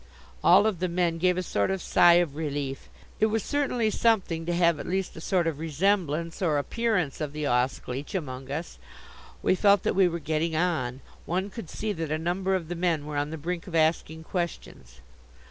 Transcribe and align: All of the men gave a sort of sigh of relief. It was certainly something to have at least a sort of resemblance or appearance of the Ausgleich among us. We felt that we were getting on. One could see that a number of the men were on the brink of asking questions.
All 0.43 0.65
of 0.65 0.79
the 0.79 0.87
men 0.87 1.19
gave 1.19 1.37
a 1.37 1.43
sort 1.43 1.69
of 1.69 1.79
sigh 1.79 2.13
of 2.13 2.35
relief. 2.35 2.89
It 3.19 3.27
was 3.27 3.43
certainly 3.43 3.91
something 3.91 4.47
to 4.47 4.53
have 4.55 4.79
at 4.79 4.87
least 4.87 5.15
a 5.15 5.21
sort 5.21 5.45
of 5.45 5.59
resemblance 5.59 6.41
or 6.41 6.57
appearance 6.57 7.21
of 7.21 7.33
the 7.33 7.45
Ausgleich 7.45 8.15
among 8.15 8.49
us. 8.49 8.79
We 9.43 9.53
felt 9.53 9.83
that 9.83 9.93
we 9.93 10.07
were 10.07 10.17
getting 10.17 10.55
on. 10.55 11.01
One 11.27 11.51
could 11.51 11.69
see 11.69 11.93
that 11.93 12.09
a 12.11 12.17
number 12.17 12.55
of 12.55 12.67
the 12.67 12.73
men 12.73 13.05
were 13.05 13.15
on 13.17 13.29
the 13.29 13.37
brink 13.37 13.67
of 13.67 13.75
asking 13.75 14.23
questions. 14.23 15.01